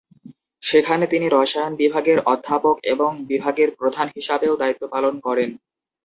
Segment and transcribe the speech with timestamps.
[0.63, 5.49] সেখানে তিনি রসায়ন বিভাগের অধ্যাপক এবং বিভাগের প্রধান হিসাবেও দায়িত্ব পালন করেন।